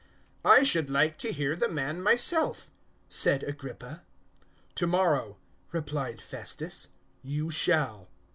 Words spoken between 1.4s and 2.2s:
the man